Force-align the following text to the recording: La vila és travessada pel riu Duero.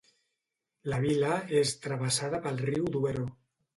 La 0.93 0.97
vila 1.03 1.35
és 1.61 1.73
travessada 1.85 2.41
pel 2.47 2.59
riu 2.67 2.93
Duero. 2.97 3.29